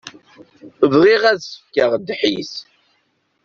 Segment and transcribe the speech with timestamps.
[0.91, 2.53] Bɣiɣ ad s-fkeɣ ddḥis.